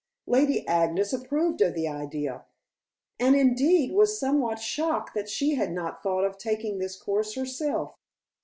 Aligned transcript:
Lady 0.25 0.67
Agnes 0.67 1.13
approved 1.13 1.61
of 1.61 1.75
the 1.75 1.87
idea, 1.87 2.43
and 3.19 3.35
indeed 3.35 3.91
was 3.91 4.19
somewhat 4.19 4.57
shocked 4.57 5.13
that 5.13 5.29
she 5.29 5.53
had 5.53 5.71
not 5.71 6.01
thought 6.01 6.23
of 6.23 6.39
taking 6.39 6.79
this 6.79 6.95
course 6.99 7.35
herself. 7.35 7.99